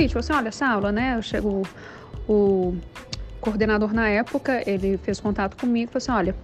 convite. 0.00 0.12
Falou 0.12 0.20
assim, 0.20 0.32
olha, 0.32 0.48
essa 0.48 0.66
aula, 0.66 0.92
né? 0.92 1.16
Eu 1.16 1.22
chego, 1.22 1.62
o 2.28 2.76
coordenador 3.40 3.92
na 3.92 4.08
época, 4.08 4.62
ele 4.68 4.98
fez 4.98 5.20
contato 5.20 5.56
comigo 5.56 5.90
e 5.90 6.00
falou 6.00 6.18
assim, 6.18 6.28
olha, 6.28 6.36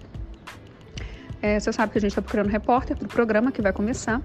é, 1.41 1.59
você 1.59 1.71
sabe 1.71 1.91
que 1.91 1.97
a 1.97 2.01
gente 2.01 2.11
está 2.11 2.21
procurando 2.21 2.49
repórter 2.49 2.97
para 2.97 3.05
o 3.05 3.09
programa 3.09 3.51
que 3.51 3.61
vai 3.61 3.71
começar. 3.71 4.21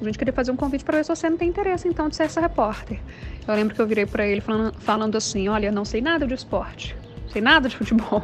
A 0.00 0.04
gente 0.04 0.18
queria 0.18 0.32
fazer 0.32 0.50
um 0.50 0.56
convite 0.56 0.84
para 0.84 0.98
ver 0.98 1.04
se 1.04 1.08
você 1.08 1.28
não 1.28 1.38
tem 1.38 1.48
interesse, 1.48 1.88
então, 1.88 2.08
de 2.08 2.16
ser 2.16 2.24
essa 2.24 2.40
repórter. 2.40 3.00
Eu 3.46 3.54
lembro 3.54 3.74
que 3.74 3.80
eu 3.80 3.86
virei 3.86 4.04
para 4.04 4.26
ele 4.26 4.42
falando, 4.42 4.74
falando 4.80 5.16
assim: 5.16 5.48
olha, 5.48 5.72
não 5.72 5.86
sei 5.86 6.02
nada 6.02 6.26
de 6.26 6.34
esporte, 6.34 6.94
sei 7.32 7.40
nada 7.40 7.68
de 7.68 7.76
futebol, 7.76 8.22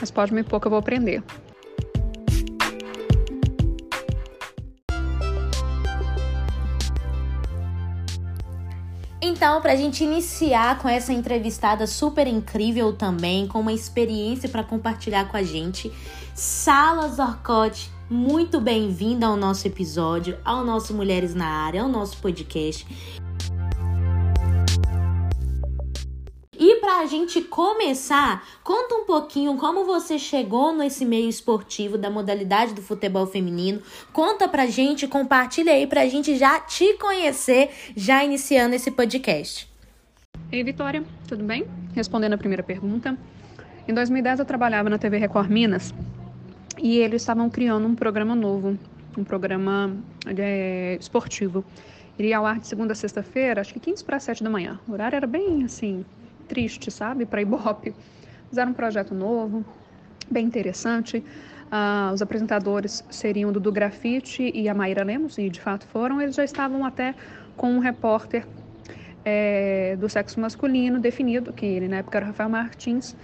mas 0.00 0.10
pode 0.10 0.32
me 0.32 0.42
pôr 0.42 0.58
que 0.58 0.66
eu 0.66 0.70
vou 0.70 0.78
aprender. 0.78 1.22
Então, 9.42 9.60
para 9.60 9.72
a 9.72 9.76
gente 9.76 10.04
iniciar 10.04 10.78
com 10.78 10.88
essa 10.88 11.12
entrevistada 11.12 11.84
super 11.84 12.28
incrível 12.28 12.92
também, 12.92 13.44
com 13.48 13.58
uma 13.58 13.72
experiência 13.72 14.48
para 14.48 14.62
compartilhar 14.62 15.24
com 15.24 15.36
a 15.36 15.42
gente, 15.42 15.92
Sala 16.32 17.08
Zorcote, 17.08 17.90
muito 18.08 18.60
bem-vinda 18.60 19.26
ao 19.26 19.36
nosso 19.36 19.66
episódio, 19.66 20.38
ao 20.44 20.64
nosso 20.64 20.94
Mulheres 20.94 21.34
na 21.34 21.48
Área, 21.48 21.82
ao 21.82 21.88
nosso 21.88 22.18
podcast. 22.18 22.86
E 26.64 26.76
para 26.76 27.00
a 27.00 27.06
gente 27.06 27.42
começar, 27.42 28.46
conta 28.62 28.94
um 28.94 29.04
pouquinho 29.04 29.56
como 29.56 29.84
você 29.84 30.16
chegou 30.16 30.72
nesse 30.72 31.04
meio 31.04 31.28
esportivo 31.28 31.98
da 31.98 32.08
modalidade 32.08 32.72
do 32.72 32.80
futebol 32.80 33.26
feminino. 33.26 33.82
Conta 34.12 34.46
pra 34.46 34.66
gente, 34.66 35.08
compartilha 35.08 35.72
aí 35.72 35.88
pra 35.88 36.06
gente 36.06 36.36
já 36.36 36.60
te 36.60 36.94
conhecer, 36.98 37.68
já 37.96 38.22
iniciando 38.22 38.76
esse 38.76 38.92
podcast. 38.92 39.68
Ei, 40.52 40.62
Vitória, 40.62 41.02
tudo 41.26 41.42
bem? 41.42 41.66
Respondendo 41.96 42.34
a 42.34 42.38
primeira 42.38 42.62
pergunta. 42.62 43.18
Em 43.88 43.92
2010 43.92 44.38
eu 44.38 44.44
trabalhava 44.44 44.88
na 44.88 44.98
TV 44.98 45.18
Record 45.18 45.50
Minas 45.50 45.92
e 46.80 46.96
eles 46.98 47.22
estavam 47.22 47.50
criando 47.50 47.88
um 47.88 47.96
programa 47.96 48.36
novo, 48.36 48.78
um 49.18 49.24
programa 49.24 49.96
é, 50.38 50.96
esportivo. 51.00 51.64
Iria 52.16 52.38
ao 52.38 52.46
ar 52.46 52.60
de 52.60 52.68
segunda 52.68 52.92
a 52.92 52.94
sexta-feira, 52.94 53.62
acho 53.62 53.74
que 53.74 53.80
15 53.80 54.04
para 54.04 54.20
7 54.20 54.44
da 54.44 54.48
manhã. 54.48 54.78
O 54.86 54.92
horário 54.92 55.16
era 55.16 55.26
bem 55.26 55.64
assim, 55.64 56.04
triste, 56.42 56.90
sabe, 56.90 57.24
para 57.24 57.42
Ibope. 57.42 57.94
Fizeram 58.48 58.72
um 58.72 58.74
projeto 58.74 59.14
novo, 59.14 59.64
bem 60.30 60.44
interessante. 60.46 61.24
Ah, 61.70 62.10
os 62.12 62.20
apresentadores 62.20 63.02
seriam 63.08 63.48
o 63.48 63.52
Dudu 63.52 63.72
Grafite 63.72 64.50
e 64.54 64.68
a 64.68 64.74
Maíra 64.74 65.02
Lemos, 65.02 65.38
e 65.38 65.48
de 65.48 65.60
fato 65.60 65.86
foram. 65.86 66.20
Eles 66.20 66.34
já 66.34 66.44
estavam 66.44 66.84
até 66.84 67.14
com 67.56 67.72
um 67.72 67.78
repórter 67.78 68.46
é, 69.24 69.96
do 69.96 70.08
sexo 70.08 70.38
masculino 70.38 71.00
definido, 71.00 71.52
que 71.52 71.64
ele 71.64 71.88
na 71.88 71.98
época 71.98 72.18
era 72.18 72.26
Rafael 72.26 72.50
Martins, 72.50 73.16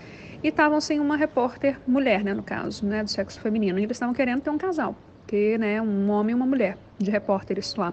e 0.43 0.49
estavam 0.49 0.81
sem 0.81 1.01
uma 1.01 1.17
repórter 1.17 1.79
mulher, 1.87 2.25
né, 2.25 2.33
no 2.33 2.43
caso, 2.43 2.87
né, 2.87 3.03
do 3.03 3.11
sexo 3.11 3.41
feminino. 3.41 3.79
E 3.79 3.83
eles 3.83 3.97
estavam 3.97 4.15
querendo 4.15 4.41
ter 4.41 4.51
um 4.51 4.59
casal, 4.59 4.97
ter, 5.27 5.59
né, 5.59 5.83
um 5.83 6.09
homem 6.11 6.33
e 6.33 6.35
uma 6.35 6.47
mulher 6.47 6.79
de 6.99 7.11
repórteres 7.11 7.75
lá. 7.75 7.93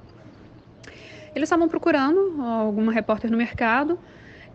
Eles 1.36 1.48
estavam 1.48 1.67
procurando 1.67 2.42
alguma 2.42 2.94
repórter 2.94 3.30
no 3.30 3.36
mercado 3.36 4.00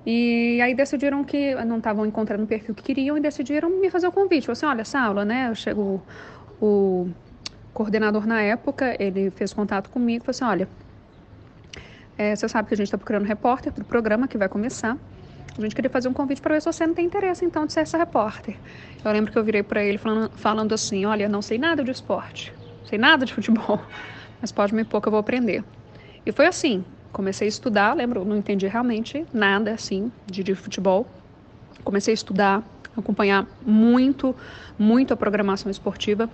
e 0.04 0.60
aí 0.62 0.74
decidiram 0.74 1.22
que 1.22 1.54
não 1.64 1.78
estavam 1.78 2.06
encontrando 2.06 2.44
o 2.44 2.46
perfil 2.46 2.74
que 2.74 2.82
queriam 2.82 3.18
e 3.18 3.20
decidiram 3.20 3.68
me 3.68 3.90
fazer 3.90 4.06
o 4.06 4.12
convite. 4.12 4.46
Falei 4.46 4.52
assim, 4.52 4.66
olha, 4.66 4.80
essa 4.80 5.00
aula, 5.00 5.24
né, 5.24 5.48
eu 5.50 5.54
chego, 5.54 6.02
o 6.60 7.08
coordenador 7.74 8.26
na 8.26 8.40
época, 8.40 8.96
ele 8.98 9.30
fez 9.30 9.52
contato 9.52 9.90
comigo 9.90 10.24
e 10.24 10.26
falou 10.26 10.30
assim, 10.30 10.44
olha, 10.44 10.68
é, 12.16 12.34
você 12.34 12.48
sabe 12.48 12.68
que 12.68 12.74
a 12.74 12.76
gente 12.76 12.86
está 12.86 12.98
procurando 12.98 13.24
repórter 13.24 13.72
para 13.72 13.82
o 13.82 13.84
programa 13.84 14.26
que 14.28 14.36
vai 14.36 14.48
começar. 14.48 14.96
A 15.56 15.60
gente 15.60 15.74
queria 15.74 15.90
fazer 15.90 16.08
um 16.08 16.12
convite 16.12 16.40
para 16.40 16.54
ver 16.54 16.60
se 16.60 16.72
você 16.72 16.86
não 16.86 16.94
tem 16.94 17.06
interesse, 17.06 17.44
então, 17.44 17.66
de 17.66 17.72
ser 17.72 17.80
essa 17.80 17.98
repórter. 17.98 18.56
Eu 19.04 19.12
lembro 19.12 19.32
que 19.32 19.38
eu 19.38 19.44
virei 19.44 19.62
para 19.62 19.82
ele 19.82 19.98
falando, 19.98 20.30
falando 20.36 20.74
assim: 20.74 21.04
olha, 21.04 21.28
não 21.28 21.42
sei 21.42 21.58
nada 21.58 21.82
de 21.82 21.90
esporte, 21.90 22.52
sei 22.84 22.98
nada 22.98 23.26
de 23.26 23.34
futebol, 23.34 23.80
mas 24.40 24.52
pode 24.52 24.74
me 24.74 24.84
pôr 24.84 25.00
que 25.00 25.08
eu 25.08 25.10
vou 25.10 25.20
aprender. 25.20 25.64
E 26.24 26.32
foi 26.32 26.46
assim: 26.46 26.84
comecei 27.12 27.46
a 27.46 27.48
estudar, 27.48 27.94
lembro, 27.94 28.24
não 28.24 28.36
entendi 28.36 28.66
realmente 28.66 29.24
nada 29.32 29.72
assim 29.72 30.10
de, 30.26 30.42
de 30.42 30.54
futebol. 30.54 31.06
Comecei 31.84 32.12
a 32.12 32.14
estudar, 32.14 32.62
acompanhar 32.96 33.46
muito, 33.64 34.34
muito 34.78 35.14
a 35.14 35.16
programação 35.16 35.70
esportiva. 35.70 36.28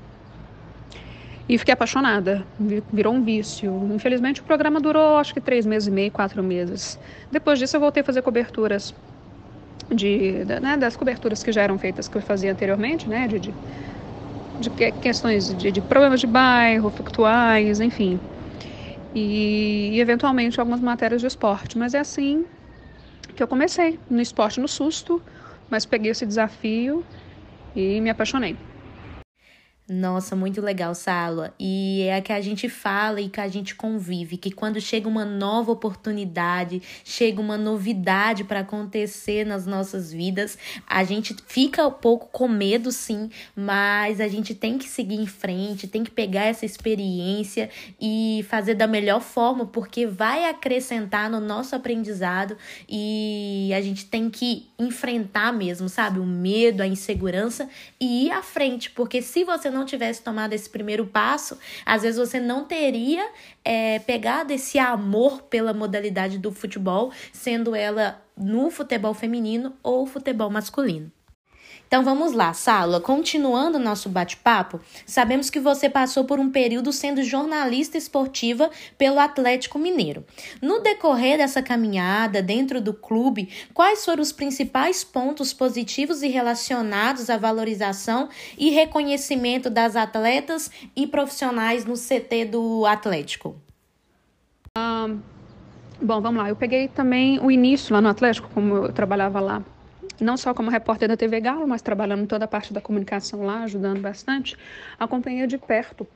E 1.49 1.57
fiquei 1.59 1.73
apaixonada, 1.73 2.45
virou 2.93 3.15
um 3.15 3.23
vício. 3.23 3.89
Infelizmente, 3.95 4.41
o 4.41 4.45
programa 4.45 4.81
durou 4.81 5.17
acho 5.17 5.33
que 5.33 5.41
três 5.41 5.65
meses 5.65 5.87
e 5.87 5.91
meio, 5.93 6.11
quatro 6.11 6.43
meses. 6.43 6.99
Depois 7.31 7.59
disso, 7.59 7.77
eu 7.77 7.81
voltei 7.81 8.01
a 8.01 8.05
fazer 8.05 8.21
coberturas 8.23 8.93
de, 9.89 10.45
né, 10.61 10.77
das 10.77 10.97
coberturas 10.97 11.43
que 11.43 11.53
já 11.53 11.63
eram 11.63 11.79
feitas 11.79 12.09
que 12.09 12.17
eu 12.17 12.23
fazia 12.23 12.51
anteriormente, 12.51 13.09
né, 13.09 13.29
de, 13.29 13.39
de, 13.39 13.55
de 14.59 14.71
questões 15.01 15.55
de, 15.55 15.71
de, 15.71 15.81
problemas 15.81 16.21
de 16.21 16.27
bairro, 16.27 16.91
factuais, 16.91 17.81
enfim. 17.81 18.19
E, 19.19 19.99
eventualmente 19.99 20.61
algumas 20.61 20.81
matérias 20.81 21.23
de 21.23 21.27
esporte. 21.27 21.79
Mas 21.79 21.95
é 21.95 22.01
assim 22.01 22.47
que 23.37 23.43
eu 23.43 23.49
comecei, 23.49 24.01
no 24.11 24.21
esporte 24.21 24.61
no 24.61 24.69
susto, 24.69 25.25
mas 25.71 25.87
peguei 25.87 26.11
esse 26.13 26.27
desafio 26.27 27.07
e 27.75 28.01
me 28.01 28.11
apaixonei. 28.11 28.59
Nossa, 29.89 30.35
muito 30.35 30.61
legal, 30.61 30.97
Sala. 30.97 31.55
E 31.61 32.03
é 32.03 32.17
a 32.17 32.21
que 32.21 32.33
a 32.33 32.41
gente 32.41 32.69
fala 32.69 33.21
e 33.21 33.29
que 33.29 33.41
a 33.41 33.47
gente 33.47 33.77
convive, 33.77 34.37
que 34.37 34.51
quando 34.51 34.81
chega 34.81 35.09
uma 35.09 35.25
nova 35.25 35.71
oportunidade, 35.71 36.83
chega 37.05 37.41
uma 37.41 37.57
novidade 37.57 38.43
para 38.43 38.61
acontecer 38.61 39.47
nas 39.47 39.65
nossas 39.65 40.13
vidas, 40.13 40.59
a 40.89 41.05
gente 41.05 41.37
fica 41.47 41.87
um 41.87 41.93
pouco 41.93 42.29
com 42.33 42.49
medo, 42.49 42.91
sim, 42.91 43.31
mas 43.55 44.21
a 44.21 44.27
gente 44.27 44.57
tem 44.57 44.77
que 44.77 44.89
seguir 44.89 45.21
em 45.21 45.27
frente, 45.27 45.87
tem 45.87 46.03
que 46.03 46.11
pegar 46.11 46.47
essa 46.47 46.67
experiência 46.67 47.71
e 48.01 48.45
fazer 48.49 48.75
da 48.75 48.89
melhor 48.89 49.21
forma, 49.21 49.67
porque 49.67 50.05
vai 50.05 50.51
acrescentar 50.51 51.31
no 51.31 51.39
nosso 51.39 51.77
aprendizado 51.77 52.57
e 52.89 53.71
a 53.73 53.81
gente 53.81 54.05
tem 54.07 54.29
que 54.29 54.67
enfrentar 54.81 55.53
mesmo, 55.53 55.89
sabe, 55.89 56.19
o 56.19 56.27
medo, 56.27 56.83
a 56.83 56.89
insegurança 56.89 57.69
e 58.01 58.27
ir 58.27 58.33
à 58.33 58.43
frente, 58.43 58.91
porque 58.91 59.23
se 59.23 59.45
você 59.45 59.76
não 59.77 59.85
tivesse 59.85 60.23
tomado 60.23 60.53
esse 60.53 60.69
primeiro 60.69 61.07
passo, 61.07 61.59
às 61.85 62.03
vezes 62.03 62.19
você 62.19 62.41
não 62.41 62.65
teria 62.65 63.29
é, 63.65 63.99
pegado 64.01 64.53
esse 64.53 64.79
amor 64.79 65.43
pela 65.43 65.73
modalidade 65.73 66.39
do 66.39 66.51
futebol, 66.51 67.13
sendo 67.33 67.75
ela 67.75 68.23
no 68.37 68.71
futebol 68.71 69.15
feminino 69.15 69.75
ou 69.83 70.07
futebol 70.07 70.51
masculino. 70.51 71.13
Então 71.87 72.03
vamos 72.03 72.33
lá, 72.33 72.53
Sala. 72.53 73.01
Continuando 73.01 73.79
nosso 73.79 74.09
bate-papo, 74.09 74.81
sabemos 75.07 75.49
que 75.49 75.61
você 75.61 75.89
passou 75.89 76.25
por 76.25 76.41
um 76.41 76.51
período 76.51 76.93
sendo 76.93 77.23
jornalista 77.23 77.97
esportiva 77.97 78.71
pelo 78.99 79.21
Atlético 79.21 79.79
Mineiro. 79.79 80.25
No 80.61 80.81
decorrer 80.81 81.39
dessa 81.39 81.63
caminhada 81.63 82.43
dentro 82.43 82.81
do 82.81 82.93
clube, 82.93 83.49
quais 83.73 84.05
foram 84.05 84.21
os 84.21 84.33
principais 84.33 85.05
pontos 85.05 85.53
positivos 85.53 86.23
e 86.23 86.29
relacionados 86.29 87.31
à 87.31 87.37
valorização 87.37 88.29
e 88.59 88.71
reconhecimento 88.71 89.71
das 89.71 89.95
atletas 89.95 90.71
e 90.95 91.07
profissionais 91.07 91.85
no 91.85 91.95
CT 91.95 92.47
do 92.47 92.85
Atlético? 92.85 93.57
Um, 94.77 95.21
bom, 96.03 96.21
vamos 96.21 96.43
lá. 96.43 96.49
Eu 96.49 96.57
peguei 96.57 96.89
também 96.89 97.39
o 97.39 97.49
início 97.49 97.95
lá 97.95 98.01
no 98.01 98.09
Atlético, 98.09 98.51
como 98.53 98.75
eu 98.75 98.93
trabalhava 98.93 99.39
lá 99.39 99.63
não 100.21 100.37
só 100.37 100.55
como 100.55 100.71
repórter 100.71 101.09
da 101.09 101.17
TV 101.17 101.41
Galo, 101.41 101.67
mas 101.67 101.83
trabalhando 101.83 102.27
toda 102.27 102.45
a 102.45 102.49
parte 102.49 102.73
da 102.73 102.81
comunicação 102.81 103.43
lá, 103.43 103.65
ajudando 103.65 104.01
bastante, 104.01 104.57
acompanhei 104.99 105.47
de 105.47 105.59
perto 105.59 106.07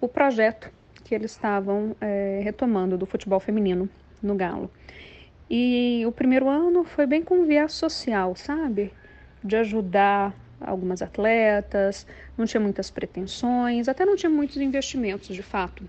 o 0.00 0.08
projeto 0.08 0.70
que 1.04 1.14
eles 1.14 1.30
estavam 1.30 1.96
é, 2.00 2.40
retomando 2.42 2.98
do 2.98 3.06
futebol 3.06 3.40
feminino 3.40 3.88
no 4.22 4.34
Galo. 4.34 4.70
E 5.50 6.04
o 6.06 6.12
primeiro 6.12 6.48
ano 6.48 6.84
foi 6.84 7.06
bem 7.06 7.22
com 7.22 7.44
viés 7.44 7.72
social, 7.72 8.36
sabe? 8.36 8.92
De 9.42 9.56
ajudar 9.56 10.34
algumas 10.60 11.00
atletas, 11.00 12.06
não 12.36 12.44
tinha 12.44 12.60
muitas 12.60 12.90
pretensões, 12.90 13.88
até 13.88 14.04
não 14.04 14.16
tinha 14.16 14.28
muitos 14.28 14.58
investimentos 14.58 15.34
de 15.34 15.42
fato. 15.42 15.88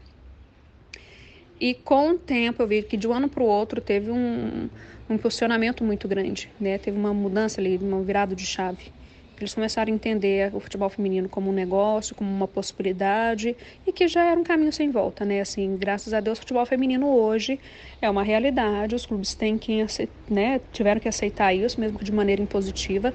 E 1.59 1.73
com 1.73 2.11
o 2.11 2.17
tempo 2.17 2.63
eu 2.63 2.67
vi 2.67 2.81
que 2.83 2.95
de 2.95 3.07
um 3.07 3.13
ano 3.13 3.27
para 3.27 3.43
o 3.43 3.45
outro 3.45 3.81
teve 3.81 4.09
um, 4.09 4.69
um 5.09 5.15
impulsionamento 5.15 5.83
muito 5.83 6.07
grande, 6.07 6.49
né? 6.59 6.77
Teve 6.77 6.97
uma 6.97 7.13
mudança 7.13 7.59
ali, 7.59 7.77
uma 7.77 8.01
virada 8.03 8.35
de 8.35 8.45
chave. 8.45 8.91
Eles 9.39 9.53
começaram 9.53 9.91
a 9.91 9.95
entender 9.95 10.53
o 10.53 10.59
futebol 10.59 10.89
feminino 10.89 11.29
como 11.29 11.49
um 11.49 11.53
negócio, 11.53 12.13
como 12.13 12.29
uma 12.29 12.47
possibilidade 12.47 13.55
e 13.87 13.93
que 13.93 14.05
já 14.07 14.25
era 14.25 14.39
um 14.39 14.43
caminho 14.43 14.71
sem 14.71 14.91
volta, 14.91 15.23
né? 15.23 15.39
Assim, 15.39 15.77
graças 15.77 16.13
a 16.13 16.19
Deus, 16.19 16.37
o 16.37 16.41
futebol 16.41 16.65
feminino 16.65 17.07
hoje 17.07 17.57
é 18.01 18.09
uma 18.09 18.21
realidade. 18.21 18.95
Os 18.95 19.05
clubes 19.05 19.33
têm 19.33 19.57
que, 19.57 19.85
né, 20.29 20.59
tiveram 20.73 20.99
que 20.99 21.07
aceitar 21.07 21.53
isso, 21.53 21.79
mesmo 21.79 21.97
que 21.97 22.03
de 22.03 22.11
maneira 22.11 22.41
impositiva. 22.41 23.13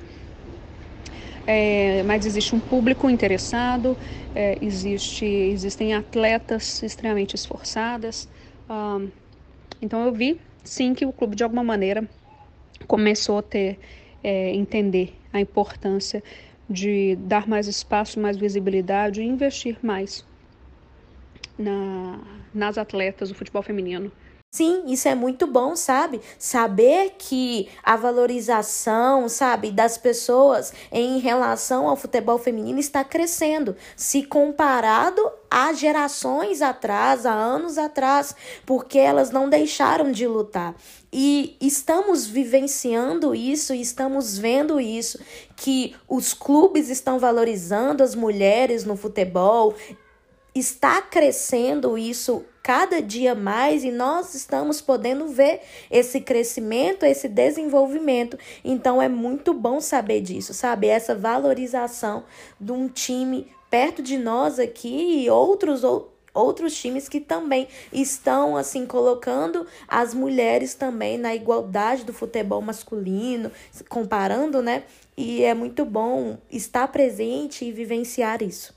É, 1.47 2.03
mas 2.05 2.25
existe 2.25 2.55
um 2.55 2.61
público 2.61 3.11
interessado, 3.11 3.99
é, 4.35 4.57
existe, 4.63 5.27
existem 5.27 5.93
atletas 5.93 6.83
extremamente 6.83 7.35
esforçadas. 7.35 8.27
então 9.83 10.07
eu 10.07 10.13
vi 10.13 10.41
sim 10.65 10.95
que 10.95 11.07
o 11.07 11.13
clube, 11.13 11.37
de 11.37 11.45
alguma 11.45 11.63
maneira, 11.63 12.09
começou 12.87 13.39
a 13.39 13.43
ter, 13.43 13.79
é, 14.23 14.51
entender 14.55 15.21
a 15.33 15.41
importância 15.41 16.23
de 16.69 17.17
dar 17.17 17.47
mais 17.47 17.69
espaço, 17.69 18.19
mais 18.19 18.37
visibilidade 18.37 19.21
e 19.21 19.25
investir 19.25 19.79
mais 19.83 20.25
na, 21.59 22.19
nas 22.53 22.79
atletas 22.79 23.29
do 23.29 23.35
futebol 23.35 23.63
feminino. 23.63 24.11
Sim, 24.55 24.85
isso 24.87 25.09
é 25.09 25.17
muito 25.17 25.49
bom, 25.49 25.75
sabe? 25.75 26.21
Saber 26.39 27.17
que 27.19 27.69
a 27.83 27.97
valorização, 27.97 29.29
sabe, 29.29 29.73
das 29.73 29.99
pessoas 29.99 30.73
em 30.93 31.19
relação 31.19 31.89
ao 31.89 31.97
futebol 31.97 32.39
feminino 32.39 32.79
está 32.79 33.03
crescendo, 33.03 33.75
se 33.97 34.23
comparado 34.23 35.21
a 35.51 35.73
gerações 35.73 36.63
atrás, 36.63 37.27
há 37.27 37.33
anos 37.33 37.79
atrás, 37.79 38.37
porque 38.65 38.97
elas 38.97 39.33
não 39.33 39.51
deixaram 39.51 40.13
de 40.13 40.25
lutar. 40.25 40.77
E 41.13 41.57
estamos 41.61 42.25
vivenciando 42.25 43.35
isso, 43.35 43.75
estamos 43.75 44.39
vendo 44.39 44.81
isso, 44.81 45.19
que 45.57 45.97
os 46.09 46.33
clubes 46.33 46.91
estão 46.91 47.19
valorizando 47.19 48.05
as 48.05 48.15
mulheres 48.15 48.85
no 48.85 48.95
futebol, 48.95 49.75
está 50.55 51.03
crescendo 51.03 51.99
isso 51.99 52.45
cada 52.65 53.03
dia 53.03 53.35
mais 53.35 53.85
e 53.85 53.91
nós 53.91 54.35
estamos 54.35 54.81
podendo 54.81 55.29
ver 55.29 55.61
esse 55.91 56.19
crescimento, 56.19 57.05
esse 57.05 57.29
desenvolvimento. 57.29 58.39
Então 58.65 59.03
é 59.03 59.09
muito 59.09 59.53
bom 59.53 59.83
saber 59.83 60.23
disso, 60.23 60.55
sabe? 60.55 60.87
Essa 60.87 61.15
valorização 61.15 62.25
de 62.59 62.73
um 62.73 62.89
time 62.89 63.47
perto 63.69 64.03
de 64.03 64.17
nós 64.17 64.59
aqui 64.59 65.25
e 65.25 65.31
outros 65.31 65.83
outros 66.33 66.75
times 66.75 67.09
que 67.09 67.21
também 67.21 67.69
estão 67.93 68.57
assim 68.57 68.87
colocando 68.87 69.67
as 69.87 70.15
mulheres 70.15 70.75
também 70.75 71.17
na 71.19 71.35
igualdade 71.35 72.03
do 72.03 72.13
futebol 72.13 72.61
masculino, 72.61 73.53
comparando, 73.89 74.63
né? 74.63 74.85
E 75.17 75.45
é 75.45 75.53
muito 75.53 75.85
bom 75.85 76.39
estar 76.51 76.89
presente 76.89 77.67
e 77.67 77.71
vivenciar 77.71 78.43
isso 78.43 78.75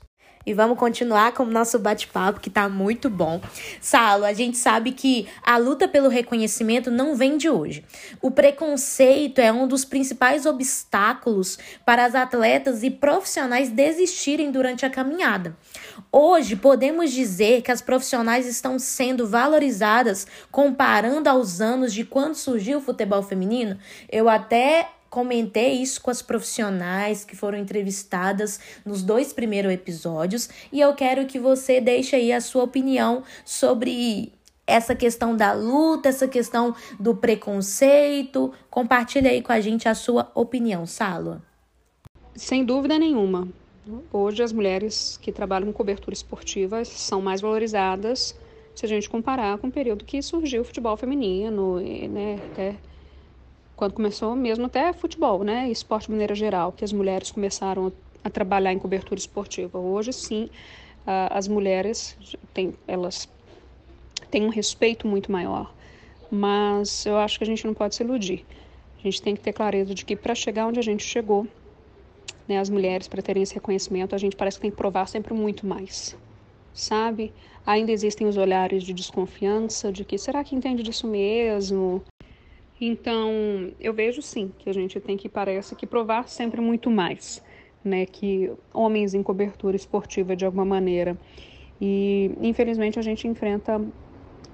e 0.48 0.54
vamos 0.54 0.78
continuar 0.78 1.32
com 1.32 1.42
o 1.42 1.50
nosso 1.50 1.78
bate-papo 1.78 2.40
que 2.40 2.48
tá 2.48 2.70
muito 2.70 3.10
bom. 3.10 3.38
Salo, 3.82 4.24
a 4.24 4.32
gente 4.32 4.56
sabe 4.56 4.92
que 4.92 5.28
a 5.42 5.58
luta 5.58 5.86
pelo 5.86 6.08
reconhecimento 6.08 6.90
não 6.90 7.14
vem 7.14 7.36
de 7.36 7.50
hoje. 7.50 7.84
O 8.22 8.30
preconceito 8.30 9.40
é 9.42 9.52
um 9.52 9.68
dos 9.68 9.84
principais 9.84 10.46
obstáculos 10.46 11.58
para 11.84 12.06
as 12.06 12.14
atletas 12.14 12.82
e 12.82 12.90
profissionais 12.90 13.68
desistirem 13.68 14.50
durante 14.50 14.86
a 14.86 14.90
caminhada. 14.90 15.54
Hoje, 16.10 16.56
podemos 16.56 17.12
dizer 17.12 17.60
que 17.60 17.70
as 17.70 17.82
profissionais 17.82 18.46
estão 18.46 18.78
sendo 18.78 19.26
valorizadas 19.26 20.26
comparando 20.50 21.28
aos 21.28 21.60
anos 21.60 21.92
de 21.92 22.06
quando 22.06 22.36
surgiu 22.36 22.78
o 22.78 22.80
futebol 22.82 23.22
feminino. 23.22 23.78
Eu 24.10 24.30
até 24.30 24.88
Comentei 25.10 25.72
isso 25.72 26.00
com 26.00 26.10
as 26.10 26.20
profissionais 26.20 27.24
que 27.24 27.34
foram 27.34 27.58
entrevistadas 27.58 28.60
nos 28.84 29.02
dois 29.02 29.32
primeiros 29.32 29.72
episódios 29.72 30.48
e 30.70 30.80
eu 30.80 30.94
quero 30.94 31.26
que 31.26 31.38
você 31.38 31.80
deixe 31.80 32.14
aí 32.14 32.32
a 32.32 32.40
sua 32.40 32.64
opinião 32.64 33.22
sobre 33.44 34.32
essa 34.66 34.94
questão 34.94 35.34
da 35.34 35.52
luta, 35.52 36.10
essa 36.10 36.28
questão 36.28 36.74
do 37.00 37.14
preconceito. 37.16 38.52
Compartilhe 38.68 39.26
aí 39.26 39.42
com 39.42 39.52
a 39.52 39.60
gente 39.60 39.88
a 39.88 39.94
sua 39.94 40.30
opinião, 40.34 40.84
Salo. 40.86 41.40
Sem 42.36 42.64
dúvida 42.64 42.98
nenhuma. 42.98 43.48
Hoje 44.12 44.42
as 44.42 44.52
mulheres 44.52 45.18
que 45.22 45.32
trabalham 45.32 45.68
com 45.68 45.72
cobertura 45.72 46.12
esportiva 46.12 46.84
são 46.84 47.22
mais 47.22 47.40
valorizadas 47.40 48.36
se 48.78 48.86
a 48.86 48.88
gente 48.88 49.10
comparar 49.10 49.58
com 49.58 49.66
o 49.66 49.72
período 49.72 50.04
que 50.04 50.22
surgiu 50.22 50.62
o 50.62 50.64
futebol 50.64 50.96
feminino, 50.96 51.80
né, 51.80 52.38
até 52.52 52.76
quando 53.78 53.92
começou 53.92 54.34
mesmo 54.34 54.66
até 54.66 54.92
futebol, 54.92 55.44
né, 55.44 55.70
esporte 55.70 56.06
de 56.06 56.10
maneira 56.10 56.34
geral, 56.34 56.72
que 56.72 56.84
as 56.84 56.92
mulheres 56.92 57.30
começaram 57.30 57.92
a 58.24 58.28
trabalhar 58.28 58.72
em 58.72 58.78
cobertura 58.78 59.20
esportiva. 59.20 59.78
Hoje, 59.78 60.12
sim, 60.12 60.50
as 61.06 61.46
mulheres 61.46 62.18
têm, 62.52 62.74
elas 62.88 63.28
têm 64.32 64.44
um 64.44 64.48
respeito 64.48 65.06
muito 65.06 65.30
maior, 65.30 65.72
mas 66.28 67.06
eu 67.06 67.16
acho 67.18 67.38
que 67.38 67.44
a 67.44 67.46
gente 67.46 67.64
não 67.64 67.72
pode 67.72 67.94
se 67.94 68.02
iludir. 68.02 68.44
A 68.98 69.02
gente 69.02 69.22
tem 69.22 69.36
que 69.36 69.40
ter 69.40 69.52
clareza 69.52 69.94
de 69.94 70.04
que 70.04 70.16
para 70.16 70.34
chegar 70.34 70.66
onde 70.66 70.80
a 70.80 70.82
gente 70.82 71.04
chegou, 71.04 71.46
né, 72.48 72.58
as 72.58 72.68
mulheres 72.68 73.06
para 73.06 73.22
terem 73.22 73.44
esse 73.44 73.54
reconhecimento, 73.54 74.12
a 74.12 74.18
gente 74.18 74.34
parece 74.34 74.56
que 74.56 74.62
tem 74.62 74.72
que 74.72 74.76
provar 74.76 75.06
sempre 75.06 75.32
muito 75.32 75.64
mais, 75.64 76.16
sabe? 76.74 77.32
Ainda 77.64 77.92
existem 77.92 78.26
os 78.26 78.36
olhares 78.36 78.82
de 78.82 78.92
desconfiança, 78.92 79.92
de 79.92 80.04
que 80.04 80.18
será 80.18 80.42
que 80.42 80.56
entende 80.56 80.82
disso 80.82 81.06
mesmo? 81.06 82.02
Então, 82.80 83.72
eu 83.80 83.92
vejo 83.92 84.22
sim 84.22 84.52
que 84.58 84.70
a 84.70 84.72
gente 84.72 85.00
tem 85.00 85.16
que, 85.16 85.28
parece 85.28 85.74
que, 85.74 85.86
provar 85.86 86.28
sempre 86.28 86.60
muito 86.60 86.90
mais, 86.90 87.42
né? 87.82 88.06
Que 88.06 88.52
homens 88.72 89.14
em 89.14 89.22
cobertura 89.22 89.76
esportiva 89.76 90.36
de 90.36 90.44
alguma 90.44 90.64
maneira. 90.64 91.18
E, 91.80 92.30
infelizmente, 92.40 92.98
a 92.98 93.02
gente 93.02 93.26
enfrenta 93.26 93.80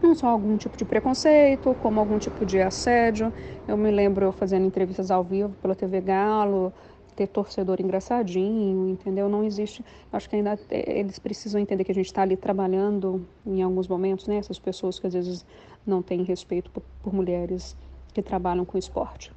não 0.02 0.14
só 0.14 0.28
algum 0.28 0.56
tipo 0.56 0.76
de 0.76 0.84
preconceito, 0.84 1.74
como 1.74 2.00
algum 2.00 2.18
tipo 2.18 2.44
de 2.44 2.60
assédio. 2.60 3.32
Eu 3.66 3.76
me 3.76 3.90
lembro 3.90 4.32
fazendo 4.32 4.66
entrevistas 4.66 5.10
ao 5.10 5.24
vivo 5.24 5.54
pela 5.62 5.74
TV 5.74 6.00
Galo, 6.00 6.72
ter 7.14 7.26
torcedor 7.28 7.80
engraçadinho, 7.80 8.88
entendeu? 8.88 9.28
Não 9.28 9.44
existe. 9.44 9.84
Acho 10.12 10.28
que 10.28 10.36
ainda 10.36 10.58
eles 10.70 11.18
precisam 11.18 11.60
entender 11.60 11.84
que 11.84 11.92
a 11.92 11.94
gente 11.94 12.06
está 12.06 12.22
ali 12.22 12.36
trabalhando 12.36 13.26
em 13.46 13.62
alguns 13.62 13.86
momentos, 13.88 14.26
né? 14.26 14.36
Essas 14.36 14.58
pessoas 14.58 14.98
que 14.98 15.06
às 15.06 15.14
vezes 15.14 15.46
não 15.86 16.02
têm 16.02 16.22
respeito 16.24 16.70
por, 16.70 16.82
por 17.02 17.14
mulheres 17.14 17.76
que 18.14 18.22
trabalham 18.22 18.64
com 18.64 18.78
esporte. 18.78 19.32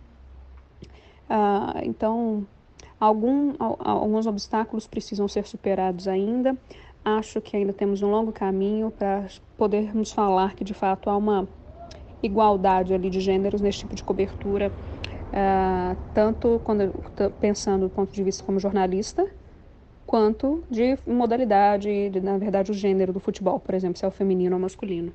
Ah, 1.28 1.74
então, 1.84 2.48
algum, 3.00 3.54
alguns 3.60 4.26
obstáculos 4.28 4.88
precisam 4.88 5.28
ser 5.28 5.46
superados 5.46 6.08
ainda. 6.08 6.58
Acho 7.04 7.42
que 7.42 7.58
ainda 7.58 7.74
temos 7.74 8.02
um 8.02 8.10
longo 8.10 8.32
caminho 8.32 8.92
para 8.92 9.28
podermos 9.58 10.12
falar 10.12 10.56
que 10.56 10.64
de 10.64 10.74
fato 10.74 11.10
há 11.10 11.18
uma 11.18 11.48
igualdade 12.22 12.94
ali 12.94 13.10
de 13.10 13.20
gêneros 13.20 13.62
nesse 13.62 13.80
tipo 13.80 13.96
de 13.96 14.04
cobertura, 14.04 14.74
ah, 15.32 15.96
tanto 16.14 16.60
quando 16.64 16.94
pensando 17.40 17.88
do 17.88 17.90
ponto 17.90 18.14
de 18.14 18.24
vista 18.24 18.44
como 18.44 18.60
jornalista, 18.60 19.26
quanto 20.06 20.64
de 20.70 20.98
modalidade, 21.06 22.10
de, 22.10 22.22
na 22.22 22.38
verdade, 22.38 22.72
o 22.72 22.74
gênero 22.74 23.12
do 23.12 23.20
futebol, 23.20 23.60
por 23.60 23.76
exemplo, 23.76 23.98
se 23.98 24.06
é 24.06 24.08
o 24.08 24.12
feminino 24.12 24.56
ou 24.56 24.62
masculino. 24.62 25.14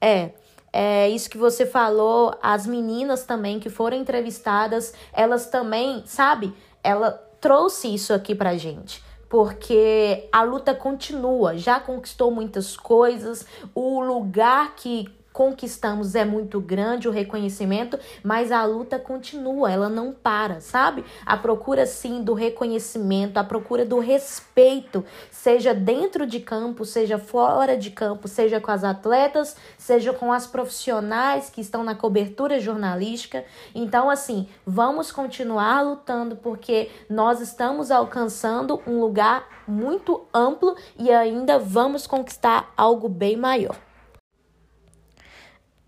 É, 0.00 0.32
é, 0.72 1.08
isso 1.10 1.28
que 1.28 1.36
você 1.36 1.66
falou, 1.66 2.34
as 2.42 2.66
meninas 2.66 3.24
também 3.24 3.60
que 3.60 3.68
foram 3.68 3.96
entrevistadas, 3.96 4.94
elas 5.12 5.46
também, 5.46 6.02
sabe? 6.06 6.54
Ela 6.82 7.10
trouxe 7.40 7.92
isso 7.92 8.14
aqui 8.14 8.34
pra 8.34 8.56
gente 8.56 9.02
porque 9.32 10.28
a 10.30 10.42
luta 10.42 10.74
continua, 10.74 11.56
já 11.56 11.80
conquistou 11.80 12.30
muitas 12.30 12.76
coisas, 12.76 13.46
o 13.74 13.98
lugar 13.98 14.74
que 14.76 15.08
conquistamos 15.32 16.14
é 16.14 16.24
muito 16.24 16.60
grande, 16.60 17.08
o 17.08 17.10
reconhecimento, 17.10 17.98
mas 18.22 18.52
a 18.52 18.64
luta 18.64 18.98
continua, 18.98 19.70
ela 19.70 19.88
não 19.88 20.12
para, 20.12 20.60
sabe? 20.60 21.04
A 21.24 21.36
procura 21.36 21.86
sim 21.86 22.22
do 22.22 22.34
reconhecimento, 22.34 23.38
a 23.38 23.44
procura 23.44 23.84
do 23.84 23.98
respeito, 23.98 25.04
seja 25.30 25.72
dentro 25.74 26.26
de 26.26 26.40
campo, 26.40 26.84
seja 26.84 27.18
fora 27.18 27.76
de 27.76 27.90
campo, 27.90 28.28
seja 28.28 28.60
com 28.60 28.70
as 28.70 28.84
atletas, 28.84 29.56
seja 29.78 30.12
com 30.12 30.32
as 30.32 30.46
profissionais 30.46 31.48
que 31.48 31.60
estão 31.60 31.82
na 31.82 31.94
cobertura 31.94 32.60
jornalística. 32.60 33.44
Então, 33.74 34.10
assim, 34.10 34.48
vamos 34.66 35.10
continuar 35.10 35.82
lutando 35.82 36.36
porque 36.36 36.90
nós 37.08 37.40
estamos 37.40 37.90
alcançando 37.90 38.80
um 38.86 39.00
lugar 39.00 39.46
muito 39.66 40.22
amplo 40.34 40.76
e 40.98 41.10
ainda 41.10 41.58
vamos 41.58 42.06
conquistar 42.06 42.72
algo 42.76 43.08
bem 43.08 43.36
maior. 43.36 43.76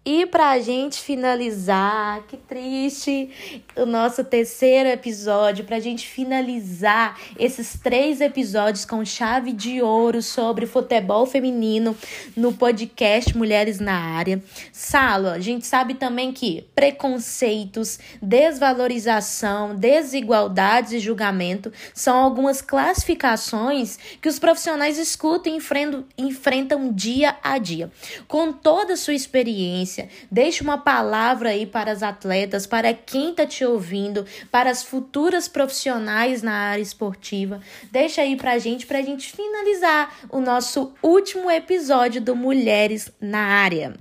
E 0.06 0.26
pra 0.26 0.58
gente 0.61 1.00
finalizar, 1.00 2.25
que 2.28 2.37
triste, 2.37 3.30
o 3.75 3.87
nosso 3.87 4.23
terceiro 4.23 4.90
episódio, 4.90 5.64
pra 5.64 5.80
gente 5.80 6.06
finalizar 6.06 7.18
esses 7.38 7.78
três 7.82 8.20
episódios 8.20 8.84
com 8.84 9.02
chave 9.02 9.50
de 9.50 9.80
ouro 9.80 10.20
sobre 10.20 10.66
futebol 10.66 11.25
feminino 11.25 11.96
no 12.37 12.52
podcast 12.52 13.34
Mulheres 13.34 13.80
na 13.80 13.94
Área. 13.94 14.42
Salo, 14.70 15.28
a 15.28 15.40
gente 15.40 15.66
sabe 15.66 15.94
também 15.94 16.32
que 16.32 16.66
preconceitos, 16.75 17.99
desvalorização, 18.20 19.75
desigualdades 19.75 20.92
e 20.92 20.99
julgamento 20.99 21.73
são 21.94 22.18
algumas 22.18 22.61
classificações 22.61 23.99
que 24.20 24.28
os 24.28 24.38
profissionais 24.38 24.99
escutam 24.99 25.56
e 25.56 26.23
enfrentam 26.23 26.92
dia 26.92 27.37
a 27.42 27.56
dia. 27.56 27.90
Com 28.28 28.52
toda 28.52 28.92
a 28.92 28.96
sua 28.99 29.14
experiência, 29.14 29.93
Deixe 30.30 30.62
uma 30.62 30.78
palavra 30.78 31.50
aí 31.50 31.66
para 31.66 31.90
as 31.90 32.02
atletas, 32.02 32.66
para 32.66 32.92
quem 32.92 33.30
está 33.30 33.46
te 33.46 33.64
ouvindo, 33.64 34.24
para 34.50 34.70
as 34.70 34.82
futuras 34.82 35.48
profissionais 35.48 36.42
na 36.42 36.52
área 36.52 36.82
esportiva. 36.82 37.60
Deixa 37.90 38.22
aí 38.22 38.36
para 38.36 38.52
a 38.52 38.58
gente, 38.58 38.86
para 38.86 38.98
a 38.98 39.02
gente 39.02 39.30
finalizar 39.32 40.26
o 40.30 40.40
nosso 40.40 40.94
último 41.02 41.50
episódio 41.50 42.20
do 42.20 42.34
Mulheres 42.34 43.12
na 43.20 43.40
Área. 43.40 43.94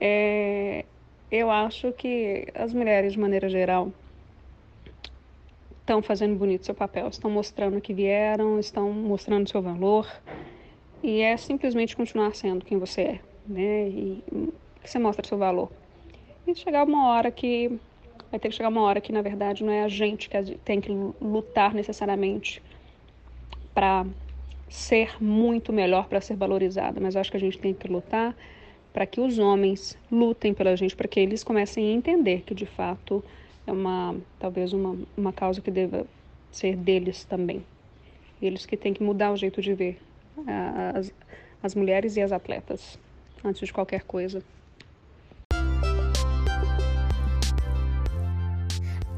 É, 0.00 0.84
eu 1.30 1.50
acho 1.50 1.92
que 1.92 2.46
as 2.54 2.72
mulheres, 2.72 3.12
de 3.12 3.18
maneira 3.18 3.48
geral, 3.48 3.92
estão 5.80 6.02
fazendo 6.02 6.34
bonito 6.34 6.64
seu 6.64 6.74
papel, 6.74 7.08
estão 7.08 7.30
mostrando 7.30 7.80
que 7.80 7.92
vieram, 7.92 8.58
estão 8.58 8.90
mostrando 8.90 9.48
seu 9.48 9.60
valor, 9.60 10.08
e 11.02 11.20
é 11.20 11.36
simplesmente 11.36 11.94
continuar 11.94 12.34
sendo 12.34 12.64
quem 12.64 12.78
você 12.78 13.00
é, 13.02 13.20
né? 13.46 13.88
E 13.88 14.24
você 14.90 14.98
mostra 14.98 15.26
seu 15.26 15.38
valor. 15.38 15.70
E 16.46 16.54
chegar 16.54 16.84
uma 16.84 17.08
hora 17.08 17.30
que 17.30 17.78
vai 18.30 18.38
ter 18.38 18.48
que 18.48 18.54
chegar 18.54 18.68
uma 18.68 18.82
hora 18.82 19.00
que 19.00 19.12
na 19.12 19.22
verdade 19.22 19.64
não 19.64 19.72
é 19.72 19.82
a 19.82 19.88
gente 19.88 20.28
que 20.28 20.56
tem 20.64 20.80
que 20.80 20.90
lutar 21.20 21.72
necessariamente 21.72 22.62
para 23.72 24.06
ser 24.68 25.22
muito 25.22 25.72
melhor, 25.72 26.08
para 26.08 26.20
ser 26.20 26.36
valorizada, 26.36 27.00
mas 27.00 27.16
acho 27.16 27.30
que 27.30 27.36
a 27.36 27.40
gente 27.40 27.58
tem 27.58 27.72
que 27.72 27.88
lutar 27.88 28.36
para 28.92 29.06
que 29.06 29.20
os 29.20 29.38
homens 29.38 29.98
lutem 30.10 30.54
pela 30.54 30.76
gente, 30.76 30.94
para 30.94 31.08
que 31.08 31.18
eles 31.18 31.42
comecem 31.42 31.88
a 31.88 31.92
entender 31.92 32.42
que 32.42 32.54
de 32.54 32.66
fato 32.66 33.22
é 33.66 33.72
uma 33.72 34.14
talvez 34.38 34.72
uma, 34.72 34.96
uma 35.16 35.32
causa 35.32 35.60
que 35.60 35.70
deva 35.70 36.06
ser 36.50 36.76
deles 36.76 37.24
também. 37.24 37.64
Eles 38.40 38.66
que 38.66 38.76
têm 38.76 38.92
que 38.92 39.02
mudar 39.02 39.32
o 39.32 39.36
jeito 39.36 39.60
de 39.60 39.74
ver 39.74 40.00
as, 40.94 41.12
as 41.62 41.74
mulheres 41.74 42.16
e 42.16 42.20
as 42.20 42.32
atletas, 42.32 42.98
antes 43.44 43.66
de 43.66 43.72
qualquer 43.72 44.02
coisa. 44.02 44.42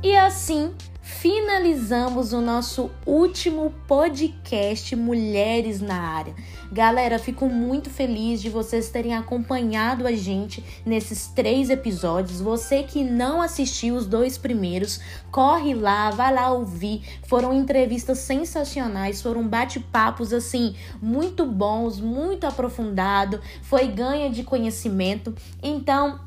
E 0.07 0.17
assim 0.17 0.73
finalizamos 1.03 2.33
o 2.33 2.41
nosso 2.41 2.93
último 3.05 3.75
podcast 3.89 4.95
Mulheres 4.95 5.81
na 5.81 6.01
Área. 6.01 6.33
Galera, 6.71 7.19
fico 7.19 7.49
muito 7.49 7.91
feliz 7.91 8.41
de 8.41 8.49
vocês 8.49 8.89
terem 8.89 9.17
acompanhado 9.17 10.07
a 10.07 10.13
gente 10.13 10.65
nesses 10.87 11.27
três 11.27 11.71
episódios. 11.71 12.41
Você 12.41 12.85
que 12.85 13.03
não 13.03 13.43
assistiu 13.43 13.97
os 13.97 14.07
dois 14.07 14.39
primeiros, 14.39 15.01
corre 15.33 15.75
lá, 15.75 16.11
vai 16.11 16.33
lá 16.33 16.53
ouvir. 16.53 17.03
Foram 17.25 17.53
entrevistas 17.53 18.19
sensacionais, 18.19 19.21
foram 19.21 19.45
bate-papos 19.49 20.33
assim 20.33 20.77
muito 21.03 21.45
bons, 21.45 21.99
muito 21.99 22.47
aprofundado, 22.47 23.41
foi 23.61 23.89
ganha 23.89 24.31
de 24.31 24.45
conhecimento. 24.45 25.35
Então, 25.61 26.21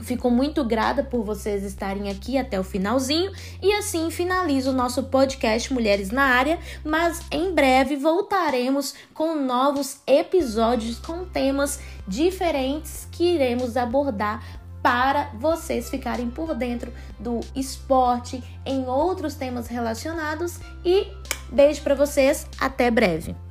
Fico 0.00 0.30
muito 0.30 0.64
grata 0.64 1.02
por 1.02 1.24
vocês 1.24 1.64
estarem 1.64 2.10
aqui 2.10 2.38
até 2.38 2.58
o 2.58 2.64
finalzinho. 2.64 3.32
E 3.60 3.72
assim 3.72 4.10
finalizo 4.10 4.70
o 4.70 4.74
nosso 4.74 5.04
podcast 5.04 5.72
Mulheres 5.72 6.10
na 6.10 6.22
Área, 6.22 6.58
mas 6.84 7.20
em 7.30 7.52
breve 7.52 7.96
voltaremos 7.96 8.94
com 9.12 9.34
novos 9.34 10.00
episódios 10.06 10.98
com 10.98 11.24
temas 11.24 11.80
diferentes 12.06 13.08
que 13.10 13.34
iremos 13.34 13.76
abordar 13.76 14.42
para 14.82 15.30
vocês 15.34 15.90
ficarem 15.90 16.30
por 16.30 16.54
dentro 16.54 16.92
do 17.18 17.40
esporte, 17.54 18.42
em 18.64 18.86
outros 18.86 19.34
temas 19.34 19.66
relacionados. 19.66 20.60
E 20.84 21.08
beijo 21.50 21.82
para 21.82 21.94
vocês, 21.94 22.46
até 22.60 22.90
breve. 22.90 23.47